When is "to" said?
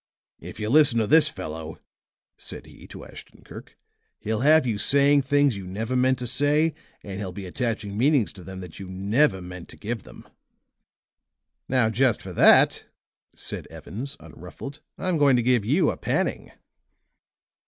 0.97-1.05, 2.87-3.05, 6.17-6.25, 8.33-8.43, 9.69-9.77, 15.35-15.43